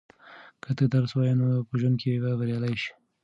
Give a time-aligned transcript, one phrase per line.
[0.63, 2.91] که ته درس ووایې نو په ژوند کې به بریالی شې.